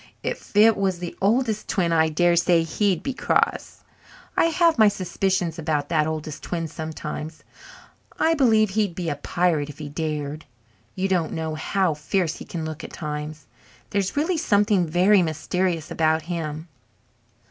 [0.23, 3.83] If it was the Oldest Twin I dare say he'd be cross.
[4.35, 7.43] I have my suspicions about that Oldest Twin sometimes.
[8.17, 10.45] I b'lieve he'd be a pirate if he dared.
[10.95, 13.45] You don't know how fierce he can look at times.
[13.91, 16.67] There's really something very mysterious about him."